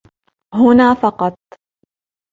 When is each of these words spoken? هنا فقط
هنا 0.53 0.93
فقط 0.95 1.37